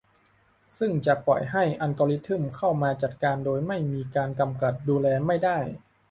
[0.77, 5.59] ซึ่งจะปล่อยให้อัลกอริทึมเข้ามาจัดการโดยที่ไม่มีการกำกับดูแลไม่ได้